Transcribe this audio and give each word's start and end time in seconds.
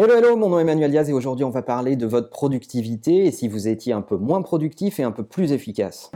Hello, 0.00 0.14
hello, 0.14 0.36
mon 0.36 0.48
nom 0.48 0.58
est 0.60 0.62
Emmanuel 0.62 0.92
Diaz 0.92 1.10
et 1.10 1.12
aujourd'hui 1.12 1.44
on 1.44 1.50
va 1.50 1.62
parler 1.62 1.96
de 1.96 2.06
votre 2.06 2.30
productivité 2.30 3.26
et 3.26 3.32
si 3.32 3.48
vous 3.48 3.66
étiez 3.66 3.92
un 3.92 4.00
peu 4.00 4.16
moins 4.16 4.42
productif 4.42 5.00
et 5.00 5.02
un 5.02 5.10
peu 5.10 5.24
plus 5.24 5.50
efficace. 5.50 6.12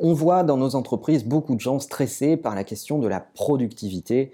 On 0.00 0.14
voit 0.14 0.42
dans 0.42 0.56
nos 0.56 0.74
entreprises 0.74 1.24
beaucoup 1.24 1.54
de 1.54 1.60
gens 1.60 1.78
stressés 1.78 2.36
par 2.36 2.56
la 2.56 2.64
question 2.64 2.98
de 2.98 3.06
la 3.06 3.20
productivité, 3.20 4.32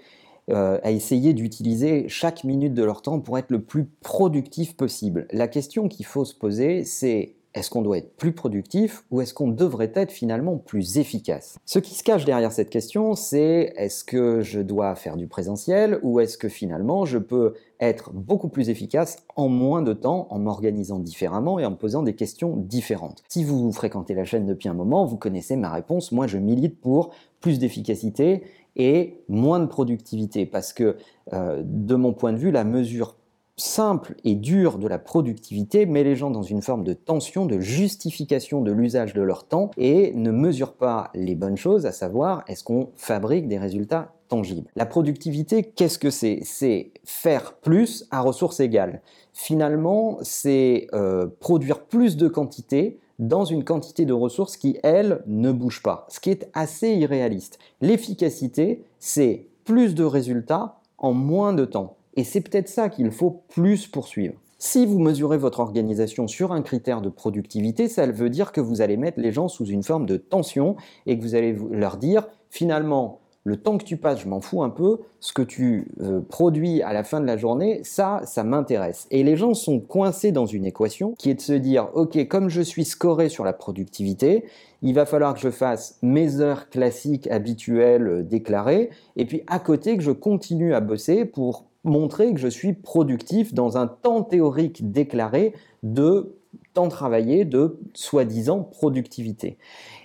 euh, 0.49 0.79
à 0.81 0.89
essayer 0.89 1.33
d'utiliser 1.33 2.09
chaque 2.09 2.43
minute 2.43 2.73
de 2.73 2.83
leur 2.83 3.03
temps 3.03 3.19
pour 3.19 3.37
être 3.37 3.51
le 3.51 3.61
plus 3.61 3.85
productif 4.01 4.75
possible. 4.75 5.27
La 5.31 5.47
question 5.47 5.89
qu'il 5.89 6.07
faut 6.07 6.25
se 6.25 6.33
poser, 6.33 6.85
c'est 6.85 7.36
est-ce 7.57 7.71
qu'on 7.71 7.81
doit 7.81 7.97
être 7.97 8.15
plus 8.17 8.33
productif 8.33 9.03
ou 9.09 9.19
est-ce 9.19 9.33
qu'on 9.33 9.47
devrait 9.47 9.91
être 9.95 10.11
finalement 10.11 10.57
plus 10.57 10.99
efficace? 10.99 11.57
Ce 11.65 11.79
qui 11.79 11.95
se 11.95 12.03
cache 12.03 12.23
derrière 12.23 12.51
cette 12.51 12.69
question, 12.69 13.15
c'est 13.15 13.73
est-ce 13.75 14.03
que 14.03 14.41
je 14.41 14.59
dois 14.61 14.93
faire 14.93 15.17
du 15.17 15.27
présentiel 15.27 15.99
ou 16.03 16.19
est-ce 16.19 16.37
que 16.37 16.49
finalement 16.49 17.05
je 17.05 17.17
peux 17.17 17.55
être 17.79 18.11
beaucoup 18.13 18.47
plus 18.47 18.69
efficace 18.69 19.23
en 19.35 19.49
moins 19.49 19.81
de 19.81 19.93
temps 19.93 20.27
en 20.29 20.37
m'organisant 20.37 20.99
différemment 20.99 21.57
et 21.57 21.65
en 21.65 21.73
posant 21.73 22.03
des 22.03 22.13
questions 22.13 22.55
différentes? 22.55 23.23
Si 23.27 23.43
vous 23.43 23.71
fréquentez 23.71 24.13
la 24.13 24.23
chaîne 24.23 24.45
depuis 24.45 24.69
un 24.69 24.75
moment, 24.75 25.05
vous 25.05 25.17
connaissez 25.17 25.55
ma 25.55 25.71
réponse. 25.71 26.11
Moi, 26.11 26.27
je 26.27 26.37
milite 26.37 26.79
pour 26.79 27.09
plus 27.41 27.57
d'efficacité 27.57 28.43
et 28.75 29.23
moins 29.27 29.59
de 29.59 29.65
productivité 29.65 30.45
parce 30.45 30.73
que 30.73 30.97
euh, 31.33 31.63
de 31.65 31.95
mon 31.95 32.13
point 32.13 32.33
de 32.33 32.37
vue, 32.37 32.51
la 32.51 32.63
mesure 32.63 33.15
simple 33.57 34.15
et 34.23 34.35
dur 34.35 34.77
de 34.77 34.87
la 34.87 34.99
productivité 34.99 35.85
met 35.85 36.03
les 36.03 36.15
gens 36.15 36.29
dans 36.29 36.43
une 36.43 36.61
forme 36.61 36.83
de 36.83 36.93
tension, 36.93 37.45
de 37.45 37.59
justification 37.59 38.61
de 38.61 38.71
l'usage 38.71 39.13
de 39.13 39.21
leur 39.21 39.47
temps 39.47 39.71
et 39.77 40.13
ne 40.13 40.31
mesure 40.31 40.73
pas 40.73 41.09
les 41.15 41.35
bonnes 41.35 41.57
choses, 41.57 41.85
à 41.85 41.91
savoir 41.91 42.43
est-ce 42.47 42.63
qu'on 42.63 42.89
fabrique 42.95 43.47
des 43.47 43.57
résultats 43.57 44.13
tangibles? 44.27 44.69
La 44.75 44.85
productivité, 44.85 45.63
qu'est-ce 45.63 45.97
que 45.97 46.11
c'est? 46.11 46.39
C'est 46.43 46.91
faire 47.03 47.53
plus 47.53 48.05
à 48.11 48.21
ressources 48.21 48.59
égales. 48.59 49.01
Finalement, 49.33 50.19
c'est 50.21 50.87
euh, 50.93 51.27
produire 51.39 51.81
plus 51.81 52.15
de 52.15 52.27
quantité 52.27 52.99
dans 53.17 53.45
une 53.45 53.63
quantité 53.63 54.05
de 54.05 54.13
ressources 54.13 54.57
qui, 54.57 54.77
elle, 54.83 55.23
ne 55.25 55.51
bouge 55.51 55.81
pas, 55.81 56.05
ce 56.09 56.19
qui 56.19 56.29
est 56.29 56.49
assez 56.53 56.89
irréaliste. 56.89 57.57
L'efficacité, 57.81 58.83
c'est 58.99 59.47
plus 59.65 59.95
de 59.95 60.03
résultats 60.03 60.79
en 60.99 61.13
moins 61.13 61.53
de 61.53 61.65
temps. 61.65 61.97
Et 62.17 62.23
c'est 62.23 62.41
peut-être 62.41 62.67
ça 62.67 62.89
qu'il 62.89 63.09
faut 63.11 63.43
plus 63.47 63.87
poursuivre. 63.87 64.33
Si 64.59 64.87
vous 64.87 64.97
mesurez 64.97 65.37
votre 65.37 65.59
organisation 65.59 66.27
sur 66.27 66.51
un 66.51 66.63
critère 66.63 67.01
de 67.01 67.09
productivité, 67.09 67.87
ça 67.87 68.07
veut 68.07 68.31
dire 68.31 68.51
que 68.51 68.59
vous 68.59 68.81
allez 68.81 68.97
mettre 68.97 69.19
les 69.19 69.31
gens 69.31 69.47
sous 69.47 69.65
une 69.65 69.83
forme 69.83 70.07
de 70.07 70.17
tension 70.17 70.75
et 71.05 71.17
que 71.17 71.23
vous 71.23 71.35
allez 71.35 71.55
leur 71.71 71.97
dire 71.97 72.27
finalement 72.49 73.21
le 73.43 73.55
temps 73.55 73.77
que 73.77 73.85
tu 73.85 73.95
passes, 73.95 74.19
je 74.19 74.27
m'en 74.27 74.41
fous 74.41 74.61
un 74.61 74.69
peu, 74.69 74.99
ce 75.21 75.31
que 75.31 75.41
tu 75.41 75.87
euh, 76.01 76.19
produis 76.19 76.81
à 76.81 76.91
la 76.91 77.05
fin 77.05 77.21
de 77.21 77.25
la 77.25 77.37
journée, 77.37 77.79
ça, 77.83 78.19
ça 78.25 78.43
m'intéresse. 78.43 79.07
Et 79.09 79.23
les 79.23 79.37
gens 79.37 79.53
sont 79.53 79.79
coincés 79.79 80.33
dans 80.33 80.45
une 80.45 80.65
équation 80.65 81.13
qui 81.17 81.29
est 81.29 81.35
de 81.35 81.39
se 81.39 81.53
dire, 81.53 81.87
ok, 81.93 82.27
comme 82.27 82.49
je 82.49 82.61
suis 82.61 82.83
scoré 82.83 83.29
sur 83.29 83.45
la 83.45 83.53
productivité, 83.53 84.43
il 84.81 84.93
va 84.93 85.05
falloir 85.05 85.33
que 85.33 85.39
je 85.39 85.49
fasse 85.49 85.97
mes 86.01 86.41
heures 86.41 86.69
classiques, 86.69 87.27
habituelles, 87.27 88.07
euh, 88.07 88.21
déclarées, 88.23 88.89
et 89.15 89.25
puis 89.25 89.43
à 89.47 89.59
côté 89.59 89.95
que 89.95 90.03
je 90.03 90.11
continue 90.11 90.73
à 90.73 90.81
bosser 90.81 91.23
pour 91.23 91.66
montrer 91.83 92.33
que 92.33 92.39
je 92.39 92.47
suis 92.47 92.73
productif 92.73 93.53
dans 93.53 93.77
un 93.77 93.87
temps 93.87 94.23
théorique 94.23 94.91
déclaré 94.91 95.53
de 95.83 96.37
temps 96.73 96.89
travaillé, 96.89 97.43
de 97.43 97.79
soi-disant 97.93 98.61
productivité. 98.61 99.57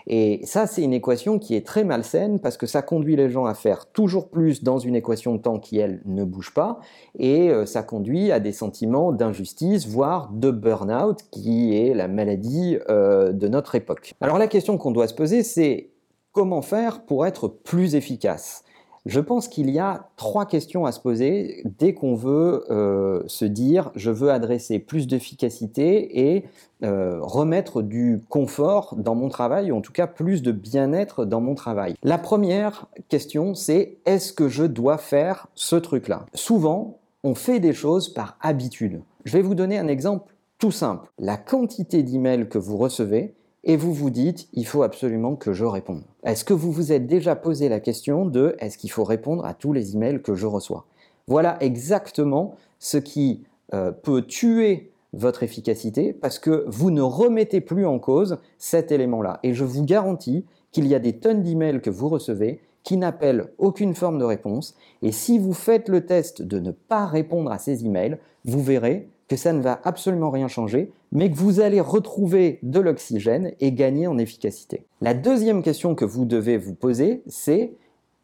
Et 0.06 0.40
ça, 0.44 0.66
c'est 0.66 0.82
une 0.82 0.92
équation 0.92 1.38
qui 1.38 1.54
est 1.54 1.66
très 1.66 1.84
malsaine 1.84 2.40
parce 2.40 2.56
que 2.56 2.66
ça 2.66 2.82
conduit 2.82 3.14
les 3.14 3.30
gens 3.30 3.44
à 3.44 3.54
faire 3.54 3.86
toujours 3.92 4.28
plus 4.28 4.64
dans 4.64 4.78
une 4.78 4.96
équation 4.96 5.34
de 5.34 5.40
temps 5.40 5.58
qui, 5.58 5.78
elle, 5.78 6.00
ne 6.06 6.24
bouge 6.24 6.54
pas. 6.54 6.80
Et 7.18 7.50
euh, 7.50 7.66
ça 7.66 7.82
conduit 7.82 8.32
à 8.32 8.40
des 8.40 8.52
sentiments 8.52 9.12
d'injustice, 9.12 9.86
voire 9.86 10.30
de 10.32 10.50
burn-out, 10.50 11.18
qui 11.30 11.76
est 11.76 11.94
la 11.94 12.08
maladie 12.08 12.78
euh, 12.88 13.32
de 13.32 13.48
notre 13.48 13.74
époque. 13.74 14.14
Alors 14.20 14.38
la 14.38 14.48
question 14.48 14.78
qu'on 14.78 14.92
doit 14.92 15.08
se 15.08 15.14
poser, 15.14 15.42
c'est 15.42 15.90
comment 16.32 16.62
faire 16.62 17.04
pour 17.04 17.26
être 17.26 17.48
plus 17.48 17.94
efficace? 17.94 18.64
Je 19.06 19.20
pense 19.20 19.48
qu'il 19.48 19.70
y 19.70 19.78
a 19.78 20.08
trois 20.16 20.46
questions 20.46 20.86
à 20.86 20.92
se 20.92 21.00
poser 21.00 21.62
dès 21.78 21.92
qu'on 21.92 22.14
veut 22.14 22.64
euh, 22.70 23.22
se 23.26 23.44
dire 23.44 23.90
je 23.96 24.10
veux 24.10 24.30
adresser 24.30 24.78
plus 24.78 25.06
d'efficacité 25.06 26.34
et 26.34 26.44
euh, 26.84 27.18
remettre 27.20 27.82
du 27.82 28.20
confort 28.28 28.94
dans 28.96 29.14
mon 29.14 29.28
travail, 29.28 29.70
ou 29.72 29.76
en 29.76 29.80
tout 29.80 29.92
cas 29.92 30.06
plus 30.06 30.42
de 30.42 30.52
bien-être 30.52 31.24
dans 31.24 31.40
mon 31.40 31.54
travail. 31.54 31.94
La 32.02 32.18
première 32.18 32.86
question, 33.08 33.54
c'est 33.54 33.98
est-ce 34.04 34.32
que 34.32 34.48
je 34.48 34.64
dois 34.64 34.98
faire 34.98 35.46
ce 35.54 35.76
truc-là? 35.76 36.26
Souvent, 36.34 36.98
on 37.24 37.34
fait 37.34 37.60
des 37.60 37.72
choses 37.72 38.08
par 38.08 38.36
habitude. 38.40 39.00
Je 39.24 39.32
vais 39.32 39.42
vous 39.42 39.54
donner 39.54 39.78
un 39.78 39.88
exemple 39.88 40.34
tout 40.58 40.72
simple. 40.72 41.08
La 41.18 41.36
quantité 41.36 42.02
d'emails 42.02 42.48
que 42.48 42.58
vous 42.58 42.76
recevez, 42.76 43.34
et 43.64 43.76
vous 43.76 43.92
vous 43.92 44.10
dites, 44.10 44.48
il 44.52 44.66
faut 44.66 44.82
absolument 44.82 45.36
que 45.36 45.52
je 45.52 45.64
réponde. 45.64 46.02
Est-ce 46.24 46.44
que 46.44 46.54
vous 46.54 46.72
vous 46.72 46.92
êtes 46.92 47.06
déjà 47.06 47.36
posé 47.36 47.68
la 47.68 47.80
question 47.80 48.26
de 48.26 48.56
est-ce 48.58 48.76
qu'il 48.76 48.90
faut 48.90 49.04
répondre 49.04 49.44
à 49.44 49.54
tous 49.54 49.72
les 49.72 49.94
emails 49.94 50.20
que 50.20 50.34
je 50.34 50.46
reçois? 50.46 50.86
Voilà 51.28 51.56
exactement 51.60 52.56
ce 52.80 52.96
qui 52.96 53.44
euh, 53.74 53.92
peut 53.92 54.22
tuer 54.22 54.90
votre 55.12 55.42
efficacité 55.42 56.12
parce 56.12 56.38
que 56.38 56.64
vous 56.66 56.90
ne 56.90 57.02
remettez 57.02 57.60
plus 57.60 57.86
en 57.86 57.98
cause 57.98 58.38
cet 58.58 58.90
élément-là. 58.90 59.38
Et 59.42 59.54
je 59.54 59.64
vous 59.64 59.84
garantis 59.84 60.44
qu'il 60.72 60.86
y 60.86 60.94
a 60.94 60.98
des 60.98 61.18
tonnes 61.18 61.42
d'emails 61.42 61.80
que 61.80 61.90
vous 61.90 62.08
recevez 62.08 62.60
qui 62.82 62.96
n'appellent 62.96 63.52
aucune 63.58 63.94
forme 63.94 64.18
de 64.18 64.24
réponse. 64.24 64.74
Et 65.02 65.12
si 65.12 65.38
vous 65.38 65.52
faites 65.52 65.88
le 65.88 66.04
test 66.04 66.42
de 66.42 66.58
ne 66.58 66.72
pas 66.72 67.06
répondre 67.06 67.52
à 67.52 67.58
ces 67.58 67.84
emails, 67.86 68.18
vous 68.44 68.62
verrez 68.62 69.08
que 69.32 69.38
ça 69.38 69.54
ne 69.54 69.62
va 69.62 69.80
absolument 69.84 70.28
rien 70.28 70.46
changer, 70.46 70.92
mais 71.10 71.30
que 71.30 71.36
vous 71.36 71.60
allez 71.60 71.80
retrouver 71.80 72.58
de 72.62 72.80
l'oxygène 72.80 73.52
et 73.60 73.72
gagner 73.72 74.06
en 74.06 74.18
efficacité. 74.18 74.84
La 75.00 75.14
deuxième 75.14 75.62
question 75.62 75.94
que 75.94 76.04
vous 76.04 76.26
devez 76.26 76.58
vous 76.58 76.74
poser, 76.74 77.22
c'est 77.26 77.72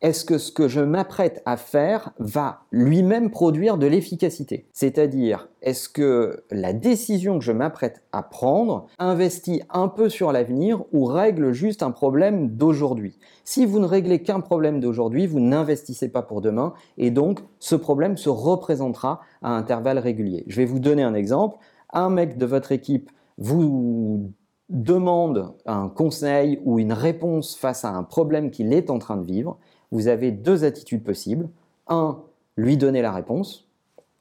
est-ce 0.01 0.25
que 0.25 0.39
ce 0.39 0.53
que 0.53 0.69
je 0.69 0.81
m'apprête 0.81 1.43
à 1.45 1.57
faire 1.57 2.13
va 2.19 2.61
lui-même 2.71 3.31
produire 3.31 3.79
de 3.79 3.87
l'efficacité? 3.87 4.69
C'est-à-dire, 4.73 5.49
est-ce 5.61 5.89
que 5.89 6.45
la 6.53 6.73
décision 6.73 7.39
que 7.39 7.45
je 7.45 7.51
m'apprête 7.51 8.05
à 8.13 8.23
prendre 8.23 8.87
investit 8.99 9.63
un 9.71 9.89
peu 9.89 10.09
sur 10.09 10.31
l'avenir 10.31 10.85
ou 10.93 11.05
règle 11.05 11.53
juste 11.53 11.83
un 11.83 11.91
problème 11.91 12.51
d'aujourd'hui? 12.51 13.19
Si 13.45 13.67
vous 13.67 13.81
ne 13.81 13.87
réglez 13.87 14.23
qu'un 14.23 14.41
problème 14.41 14.79
d'aujourd'hui, 14.79 15.27
vous 15.27 15.41
n'investissez 15.41 16.09
pas 16.11 16.23
pour 16.23 16.43
demain 16.43 16.75
et 16.97 17.11
donc 17.11 17.41
ce 17.59 17.75
problème 17.75 18.17
se 18.17 18.29
représentera 18.29 19.21
à 19.43 19.51
intervalles 19.51 19.99
réguliers. 19.99 20.45
Je 20.47 20.57
vais 20.59 20.67
vous 20.67 20.79
donner 20.81 21.03
un 21.03 21.15
exemple. 21.15 21.59
Un 21.93 22.11
mec 22.11 22.39
de 22.39 22.47
votre 22.47 22.71
équipe 22.71 23.11
vous 23.37 24.33
demande 24.69 25.55
un 25.65 25.89
conseil 25.89 26.61
ou 26.65 26.79
une 26.79 26.93
réponse 26.93 27.57
face 27.57 27.85
à 27.85 27.91
un 27.91 28.03
problème 28.03 28.51
qu'il 28.51 28.73
est 28.73 28.91
en 28.91 28.99
train 28.99 29.17
de 29.17 29.25
vivre 29.25 29.59
vous 29.91 30.09
avez 30.09 30.31
deux 30.31 30.65
attitudes 30.65 31.03
possibles. 31.03 31.49
Un, 31.87 32.23
lui 32.57 32.77
donner 32.77 33.03
la 33.03 33.13
réponse. 33.13 33.67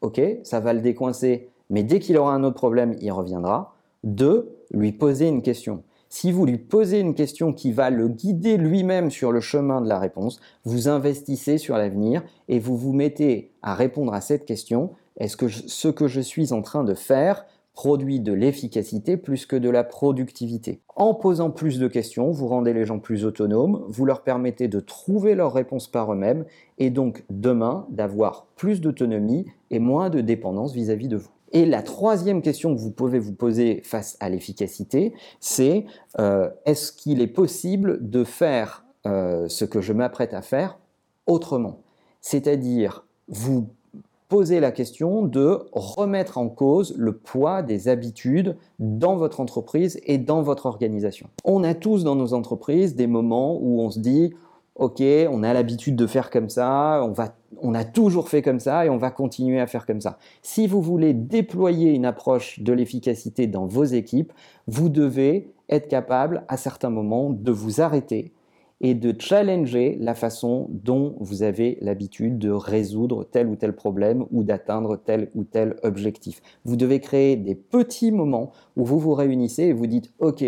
Ok, 0.01 0.21
ça 0.43 0.59
va 0.59 0.73
le 0.73 0.81
décoincer, 0.81 1.49
mais 1.69 1.83
dès 1.83 1.99
qu'il 1.99 2.17
aura 2.17 2.33
un 2.33 2.43
autre 2.43 2.55
problème, 2.55 2.95
il 3.01 3.11
reviendra. 3.11 3.75
Deux, 4.03 4.55
lui 4.71 4.91
poser 4.91 5.27
une 5.27 5.41
question. 5.41 5.83
Si 6.09 6.31
vous 6.31 6.45
lui 6.45 6.57
posez 6.57 6.99
une 6.99 7.15
question 7.15 7.51
qui 7.51 7.71
va 7.71 7.89
le 7.89 8.07
guider 8.07 8.57
lui-même 8.57 9.11
sur 9.11 9.31
le 9.31 9.41
chemin 9.41 9.81
de 9.81 9.89
la 9.89 9.99
réponse, 9.99 10.39
vous 10.63 10.87
investissez 10.87 11.57
sur 11.57 11.75
l'avenir 11.75 12.23
et 12.47 12.59
vous 12.59 12.77
vous 12.77 12.93
mettez 12.93 13.51
à 13.61 13.75
répondre 13.75 14.13
à 14.13 14.21
cette 14.21 14.45
question. 14.45 14.91
Est-ce 15.17 15.35
que 15.35 15.49
ce 15.49 15.87
que 15.87 16.07
je 16.07 16.21
suis 16.21 16.53
en 16.53 16.61
train 16.61 16.83
de 16.83 16.93
faire 16.93 17.45
produit 17.77 18.19
de 18.19 18.33
l'efficacité 18.33 19.17
plus 19.17 19.45
que 19.45 19.55
de 19.55 19.69
la 19.69 19.83
productivité. 19.83 20.81
En 20.95 21.13
posant 21.13 21.51
plus 21.51 21.77
de 21.77 21.87
questions, 21.87 22.31
vous 22.31 22.47
rendez 22.47 22.73
les 22.73 22.85
gens 22.85 22.97
plus 22.97 23.23
autonomes, 23.23 23.85
vous 23.87 24.03
leur 24.03 24.23
permettez 24.23 24.67
de 24.67 24.79
trouver 24.79 25.35
leurs 25.35 25.53
réponses 25.53 25.87
par 25.87 26.11
eux-mêmes 26.11 26.45
et 26.79 26.89
donc 26.89 27.23
demain 27.29 27.85
d'avoir 27.91 28.47
plus 28.55 28.81
d'autonomie 28.81 29.45
et 29.69 29.77
moins 29.77 30.09
de 30.09 30.21
dépendance 30.21 30.73
vis-à-vis 30.73 31.07
de 31.07 31.17
vous. 31.17 31.29
Et 31.51 31.67
la 31.67 31.83
troisième 31.83 32.41
question 32.41 32.73
que 32.73 32.79
vous 32.79 32.89
pouvez 32.89 33.19
vous 33.19 33.35
poser 33.35 33.81
face 33.83 34.17
à 34.21 34.29
l'efficacité, 34.29 35.13
c'est 35.39 35.85
euh, 36.19 36.49
est-ce 36.65 36.91
qu'il 36.91 37.21
est 37.21 37.27
possible 37.27 37.99
de 38.01 38.23
faire 38.23 38.85
euh, 39.05 39.47
ce 39.49 39.65
que 39.65 39.81
je 39.81 39.93
m'apprête 39.93 40.33
à 40.33 40.41
faire 40.41 40.79
autrement? 41.27 41.83
C'est-à-dire, 42.21 43.05
vous 43.27 43.69
poser 44.27 44.59
la 44.59 44.71
question 44.71 45.21
de 45.21 45.59
remettre 45.71 46.37
en 46.37 46.49
cause 46.49 46.93
le 46.97 47.13
poids 47.13 47.61
des 47.61 47.87
habitudes 47.87 48.57
dans 48.79 49.15
votre 49.15 49.39
entreprise 49.39 49.99
et 50.05 50.17
dans 50.17 50.41
votre 50.41 50.65
organisation. 50.65 51.29
On 51.45 51.63
a 51.63 51.73
tous 51.73 52.03
dans 52.03 52.15
nos 52.15 52.33
entreprises 52.33 52.95
des 52.95 53.07
moments 53.07 53.57
où 53.61 53.81
on 53.81 53.89
se 53.89 53.99
dit 53.99 54.33
OK, 54.75 55.01
on 55.01 55.41
a 55.41 55.53
l'habitude 55.53 55.95
de 55.95 56.05
faire 56.05 56.29
comme 56.29 56.49
ça, 56.49 57.01
on, 57.03 57.11
va, 57.11 57.35
on 57.61 57.73
a 57.73 57.83
toujours 57.83 58.29
fait 58.29 58.43
comme 58.43 58.59
ça 58.59 58.85
et 58.85 58.89
on 58.89 58.97
va 58.97 59.09
continuer 59.09 59.59
à 59.59 59.65
faire 59.65 59.87
comme 59.87 60.01
ça. 60.01 60.19
Si 60.43 60.67
vous 60.67 60.81
voulez 60.81 61.13
déployer 61.13 61.93
une 61.93 62.05
approche 62.05 62.59
de 62.59 62.73
l'efficacité 62.73 63.47
dans 63.47 63.65
vos 63.65 63.85
équipes, 63.85 64.31
vous 64.67 64.89
devez 64.89 65.51
être 65.69 65.87
capable 65.87 66.43
à 66.47 66.57
certains 66.57 66.91
moments 66.91 67.31
de 67.31 67.51
vous 67.51 67.81
arrêter 67.81 68.33
et 68.81 68.93
de 68.93 69.13
challenger 69.17 69.97
la 69.99 70.13
façon 70.13 70.67
dont 70.69 71.15
vous 71.19 71.43
avez 71.43 71.77
l'habitude 71.81 72.37
de 72.37 72.51
résoudre 72.51 73.23
tel 73.23 73.47
ou 73.47 73.55
tel 73.55 73.73
problème 73.73 74.25
ou 74.31 74.43
d'atteindre 74.43 74.97
tel 74.97 75.29
ou 75.35 75.43
tel 75.43 75.75
objectif. 75.83 76.41
Vous 76.63 76.75
devez 76.75 76.99
créer 76.99 77.35
des 77.35 77.55
petits 77.55 78.11
moments 78.11 78.51
où 78.75 78.85
vous 78.85 78.99
vous 78.99 79.13
réunissez 79.13 79.63
et 79.63 79.73
vous 79.73 79.87
dites 79.87 80.13
OK, 80.19 80.43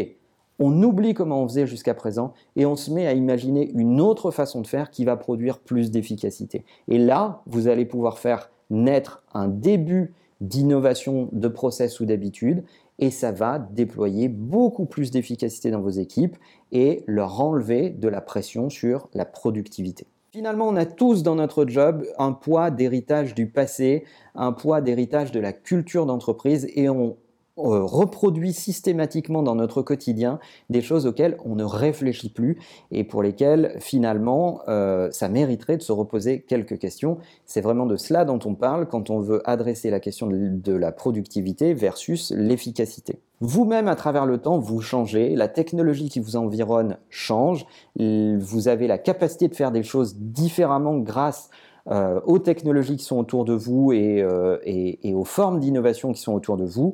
on 0.60 0.84
oublie 0.84 1.14
comment 1.14 1.42
on 1.42 1.48
faisait 1.48 1.66
jusqu'à 1.66 1.94
présent 1.94 2.34
et 2.56 2.66
on 2.66 2.76
se 2.76 2.92
met 2.92 3.08
à 3.08 3.14
imaginer 3.14 3.72
une 3.74 4.02
autre 4.02 4.30
façon 4.30 4.62
de 4.62 4.68
faire 4.68 4.92
qui 4.92 5.06
va 5.06 5.16
produire 5.16 5.60
plus 5.60 5.90
d'efficacité. 5.90 6.66
Et 6.88 6.98
là, 6.98 7.42
vous 7.48 7.68
allez 7.68 7.86
pouvoir 7.86 8.20
faire 8.20 8.52
naître 8.70 9.24
un 9.34 9.48
début 9.48 10.14
d'innovation 10.42 11.30
de 11.32 11.48
process 11.48 12.00
ou 12.00 12.06
d'habitude 12.06 12.64
et 13.00 13.12
ça 13.12 13.32
va 13.32 13.60
déployer 13.60 14.28
beaucoup 14.28 14.86
plus 14.86 15.12
d'efficacité 15.12 15.72
dans 15.72 15.82
vos 15.82 15.90
équipes 15.90 16.38
et 16.72 17.04
leur 17.08 17.42
enlever 17.42 17.90
de 17.90 18.08
la 18.08 18.22
pression 18.22 18.70
sur 18.70 19.10
la 19.14 19.26
productivité. 19.26 20.06
Finalement, 20.32 20.68
on 20.68 20.76
a 20.76 20.86
tous 20.86 21.24
dans 21.24 21.36
notre 21.36 21.66
job 21.66 22.06
un 22.20 22.34
poids 22.34 22.70
d'héritage 22.70 23.34
du 23.34 23.48
passé, 23.48 24.04
un 24.36 24.52
poids 24.52 24.80
d'héritage 24.80 25.32
de 25.32 25.40
la 25.40 25.54
culture 25.54 26.06
d'entreprise 26.06 26.68
et 26.76 26.88
on 26.88 27.18
reproduit 27.60 28.54
systématiquement 28.54 29.44
dans 29.44 29.56
notre 29.56 29.82
quotidien 29.82 30.40
des 30.70 30.82
choses 30.82 31.06
auxquelles 31.06 31.38
on 31.46 31.56
ne 31.56 31.64
réfléchit 31.64 32.30
plus 32.30 32.58
et 32.92 33.04
pour 33.04 33.24
lesquelles 33.24 33.76
finalement 33.80 34.62
euh, 34.68 35.10
ça 35.12 35.30
mériterait 35.30 35.78
de 35.78 35.82
se 35.82 35.92
reposer 35.92 36.42
quelques 36.42 36.80
questions. 36.80 37.18
C'est 37.46 37.62
vraiment 37.62 37.86
de 37.86 37.98
cela 37.98 38.26
dont 38.26 38.40
on 38.46 38.56
parle 38.56 38.88
quand 38.88 39.10
on 39.10 39.20
veut 39.20 39.42
adresser 39.50 39.90
la 39.90 40.00
question 40.00 40.28
de 40.28 40.74
la 40.74 40.92
productivité 40.92 41.74
versus 41.74 42.32
l'efficacité. 42.36 43.20
Vous-même, 43.42 43.88
à 43.88 43.96
travers 43.96 44.26
le 44.26 44.38
temps, 44.38 44.60
vous 44.60 44.82
changez, 44.82 45.34
la 45.34 45.48
technologie 45.48 46.10
qui 46.10 46.20
vous 46.20 46.36
environne 46.36 46.98
change, 47.10 47.66
vous 47.98 48.68
avez 48.68 48.88
la 48.88 48.98
capacité 48.98 49.48
de 49.48 49.56
faire 49.56 49.72
des 49.72 49.84
choses 49.84 50.18
différemment 50.18 50.98
grâce 50.98 51.50
euh, 51.90 52.20
aux 52.26 52.40
technologies 52.40 52.98
qui 52.98 53.06
sont 53.06 53.18
autour 53.18 53.46
de 53.46 53.54
vous 53.54 53.92
et, 53.92 54.24
et 54.66 55.14
aux 55.14 55.24
formes 55.24 55.60
d'innovation 55.60 56.12
qui 56.12 56.22
sont 56.22 56.34
autour 56.34 56.58
de 56.58 56.66
vous. 56.66 56.94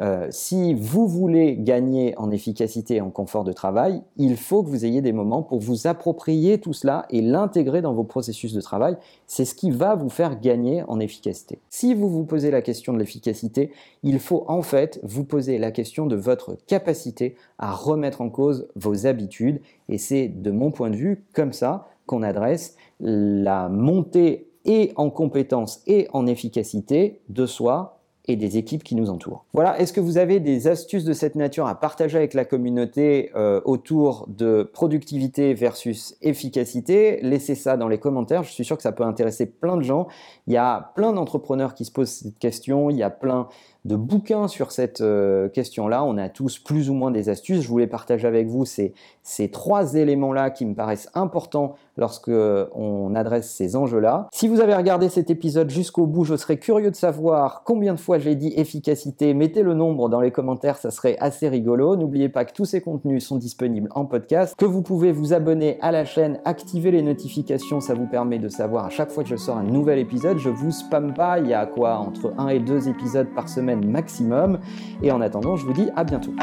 Euh, 0.00 0.26
si 0.30 0.74
vous 0.74 1.06
voulez 1.06 1.56
gagner 1.56 2.18
en 2.18 2.32
efficacité 2.32 2.96
et 2.96 3.00
en 3.00 3.10
confort 3.10 3.44
de 3.44 3.52
travail, 3.52 4.02
il 4.16 4.36
faut 4.36 4.62
que 4.64 4.68
vous 4.68 4.84
ayez 4.84 5.00
des 5.02 5.12
moments 5.12 5.42
pour 5.42 5.60
vous 5.60 5.86
approprier 5.86 6.58
tout 6.58 6.72
cela 6.72 7.06
et 7.10 7.22
l'intégrer 7.22 7.80
dans 7.80 7.94
vos 7.94 8.02
processus 8.02 8.52
de 8.52 8.60
travail. 8.60 8.96
C'est 9.26 9.44
ce 9.44 9.54
qui 9.54 9.70
va 9.70 9.94
vous 9.94 10.08
faire 10.08 10.40
gagner 10.40 10.82
en 10.88 10.98
efficacité. 10.98 11.60
Si 11.70 11.94
vous 11.94 12.08
vous 12.08 12.24
posez 12.24 12.50
la 12.50 12.62
question 12.62 12.92
de 12.92 12.98
l'efficacité, 12.98 13.70
il 14.02 14.18
faut 14.18 14.44
en 14.48 14.62
fait 14.62 14.98
vous 15.04 15.24
poser 15.24 15.58
la 15.58 15.70
question 15.70 16.06
de 16.06 16.16
votre 16.16 16.56
capacité 16.66 17.36
à 17.58 17.72
remettre 17.72 18.20
en 18.20 18.30
cause 18.30 18.66
vos 18.74 19.06
habitudes. 19.06 19.60
Et 19.88 19.98
c'est 19.98 20.28
de 20.28 20.50
mon 20.50 20.72
point 20.72 20.90
de 20.90 20.96
vue 20.96 21.24
comme 21.34 21.52
ça 21.52 21.86
qu'on 22.06 22.22
adresse 22.22 22.76
la 23.00 23.68
montée 23.68 24.50
et 24.64 24.92
en 24.96 25.10
compétence 25.10 25.82
et 25.86 26.08
en 26.12 26.26
efficacité 26.26 27.20
de 27.28 27.46
soi 27.46 27.94
et 28.26 28.36
des 28.36 28.56
équipes 28.56 28.82
qui 28.82 28.94
nous 28.94 29.10
entourent. 29.10 29.44
Voilà, 29.52 29.78
est-ce 29.78 29.92
que 29.92 30.00
vous 30.00 30.16
avez 30.16 30.40
des 30.40 30.66
astuces 30.66 31.04
de 31.04 31.12
cette 31.12 31.34
nature 31.34 31.66
à 31.66 31.78
partager 31.78 32.16
avec 32.16 32.32
la 32.32 32.46
communauté 32.46 33.30
euh, 33.36 33.60
autour 33.66 34.26
de 34.28 34.62
productivité 34.62 35.52
versus 35.52 36.16
efficacité? 36.22 37.20
Laissez 37.20 37.54
ça 37.54 37.76
dans 37.76 37.88
les 37.88 37.98
commentaires, 37.98 38.42
je 38.42 38.50
suis 38.50 38.64
sûr 38.64 38.76
que 38.76 38.82
ça 38.82 38.92
peut 38.92 39.04
intéresser 39.04 39.44
plein 39.44 39.76
de 39.76 39.82
gens. 39.82 40.06
Il 40.46 40.54
y 40.54 40.56
a 40.56 40.92
plein 40.94 41.12
d'entrepreneurs 41.12 41.74
qui 41.74 41.84
se 41.84 41.92
posent 41.92 42.08
cette 42.08 42.38
question, 42.38 42.88
il 42.88 42.96
y 42.96 43.02
a 43.02 43.10
plein 43.10 43.48
de 43.84 43.96
bouquins 43.96 44.48
sur 44.48 44.72
cette 44.72 45.00
euh, 45.00 45.48
question-là. 45.48 46.04
On 46.04 46.16
a 46.16 46.28
tous 46.28 46.58
plus 46.58 46.90
ou 46.90 46.94
moins 46.94 47.10
des 47.10 47.28
astuces. 47.28 47.62
Je 47.62 47.68
voulais 47.68 47.86
partager 47.86 48.26
avec 48.26 48.46
vous 48.46 48.64
ces, 48.64 48.94
ces 49.22 49.50
trois 49.50 49.94
éléments-là 49.94 50.50
qui 50.50 50.64
me 50.64 50.74
paraissent 50.74 51.10
importants 51.14 51.74
lorsque 51.96 52.30
on 52.30 53.14
adresse 53.14 53.50
ces 53.50 53.76
enjeux-là. 53.76 54.28
Si 54.32 54.48
vous 54.48 54.60
avez 54.60 54.74
regardé 54.74 55.08
cet 55.08 55.30
épisode 55.30 55.70
jusqu'au 55.70 56.06
bout, 56.06 56.24
je 56.24 56.36
serais 56.36 56.56
curieux 56.56 56.90
de 56.90 56.96
savoir 56.96 57.62
combien 57.64 57.94
de 57.94 58.00
fois 58.00 58.18
j'ai 58.18 58.34
dit 58.34 58.52
efficacité. 58.56 59.32
Mettez 59.34 59.62
le 59.62 59.74
nombre 59.74 60.08
dans 60.08 60.20
les 60.20 60.30
commentaires, 60.30 60.76
ça 60.76 60.90
serait 60.90 61.16
assez 61.20 61.48
rigolo. 61.48 61.96
N'oubliez 61.96 62.28
pas 62.28 62.44
que 62.44 62.52
tous 62.52 62.64
ces 62.64 62.80
contenus 62.80 63.24
sont 63.24 63.36
disponibles 63.36 63.88
en 63.94 64.06
podcast, 64.06 64.54
que 64.56 64.64
vous 64.64 64.82
pouvez 64.82 65.12
vous 65.12 65.32
abonner 65.32 65.78
à 65.80 65.92
la 65.92 66.04
chaîne, 66.04 66.40
activer 66.44 66.90
les 66.90 67.02
notifications, 67.02 67.80
ça 67.80 67.94
vous 67.94 68.06
permet 68.06 68.38
de 68.38 68.48
savoir 68.48 68.86
à 68.86 68.90
chaque 68.90 69.10
fois 69.10 69.22
que 69.22 69.28
je 69.28 69.36
sors 69.36 69.56
un 69.56 69.62
nouvel 69.62 69.98
épisode. 69.98 70.38
Je 70.38 70.50
vous 70.50 70.70
spamme 70.70 71.14
pas, 71.14 71.38
il 71.38 71.48
y 71.48 71.54
a 71.54 71.66
quoi? 71.66 71.98
Entre 71.98 72.32
un 72.38 72.48
et 72.48 72.58
deux 72.58 72.88
épisodes 72.88 73.28
par 73.34 73.48
semaine 73.48 73.73
maximum. 73.76 74.58
Et 75.02 75.10
en 75.10 75.20
attendant, 75.20 75.56
je 75.56 75.64
vous 75.64 75.72
dis 75.72 75.88
à 75.96 76.04
bientôt. 76.04 76.34